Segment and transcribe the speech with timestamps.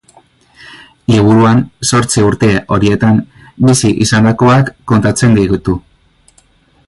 [1.15, 3.21] Liburuan zortzi urte horietan
[3.67, 5.79] bizi izandakoak kontatzen ditu.